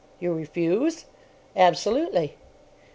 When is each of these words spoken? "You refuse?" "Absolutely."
"You 0.19 0.33
refuse?" 0.33 1.05
"Absolutely." 1.55 2.35